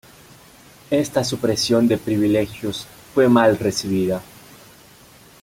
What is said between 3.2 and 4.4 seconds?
mal recibida.